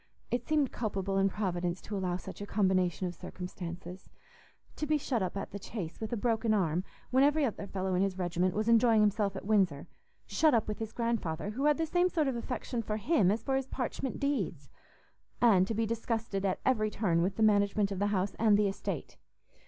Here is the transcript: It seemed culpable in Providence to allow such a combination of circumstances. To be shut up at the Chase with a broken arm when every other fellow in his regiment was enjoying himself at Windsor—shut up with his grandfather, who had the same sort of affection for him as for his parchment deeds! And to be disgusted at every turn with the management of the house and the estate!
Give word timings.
It 0.31 0.47
seemed 0.47 0.71
culpable 0.71 1.19
in 1.19 1.29
Providence 1.29 1.79
to 1.83 1.95
allow 1.95 2.17
such 2.17 2.41
a 2.41 2.47
combination 2.47 3.05
of 3.05 3.13
circumstances. 3.13 4.09
To 4.77 4.87
be 4.87 4.97
shut 4.97 5.21
up 5.21 5.37
at 5.37 5.51
the 5.51 5.59
Chase 5.59 6.01
with 6.01 6.11
a 6.11 6.17
broken 6.17 6.55
arm 6.55 6.83
when 7.11 7.23
every 7.23 7.45
other 7.45 7.67
fellow 7.67 7.93
in 7.93 8.01
his 8.01 8.17
regiment 8.17 8.55
was 8.55 8.67
enjoying 8.67 9.01
himself 9.01 9.35
at 9.35 9.45
Windsor—shut 9.45 10.55
up 10.55 10.67
with 10.67 10.79
his 10.79 10.91
grandfather, 10.91 11.51
who 11.51 11.65
had 11.65 11.77
the 11.77 11.85
same 11.85 12.09
sort 12.09 12.27
of 12.27 12.35
affection 12.35 12.81
for 12.81 12.97
him 12.97 13.29
as 13.29 13.43
for 13.43 13.55
his 13.55 13.67
parchment 13.67 14.19
deeds! 14.19 14.71
And 15.39 15.67
to 15.67 15.75
be 15.75 15.85
disgusted 15.85 16.45
at 16.47 16.59
every 16.65 16.89
turn 16.89 17.21
with 17.21 17.35
the 17.35 17.43
management 17.43 17.91
of 17.91 17.99
the 17.99 18.07
house 18.07 18.33
and 18.39 18.57
the 18.57 18.67
estate! 18.67 19.17